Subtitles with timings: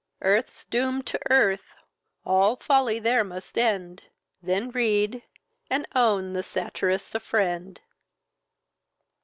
[0.23, 1.75] Earth's doom'd to earth,
[2.25, 4.01] all folly there must end,
[4.41, 5.21] Then read,
[5.69, 7.79] and own the satirist a friend.